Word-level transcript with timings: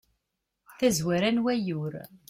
tazwara 0.77 1.29
n 1.35 1.37
wayyur 1.45 1.93